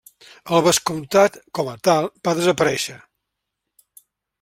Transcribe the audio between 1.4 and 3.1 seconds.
com a tal va desaparèixer.